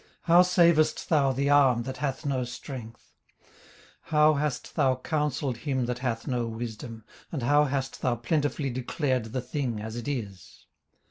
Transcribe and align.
how 0.23 0.41
savest 0.41 1.09
thou 1.09 1.31
the 1.31 1.47
arm 1.47 1.83
that 1.83 1.97
hath 1.97 2.25
no 2.25 2.43
strength? 2.43 3.13
18:026:003 3.47 3.51
How 4.05 4.33
hast 4.33 4.73
thou 4.75 4.95
counselled 4.95 5.57
him 5.57 5.85
that 5.85 5.99
hath 5.99 6.25
no 6.25 6.47
wisdom? 6.47 7.03
and 7.31 7.43
how 7.43 7.65
hast 7.65 8.01
thou 8.01 8.15
plentifully 8.15 8.71
declared 8.71 9.25
the 9.25 9.41
thing 9.41 9.79
as 9.79 9.95
it 9.95 10.07
is? 10.07 10.65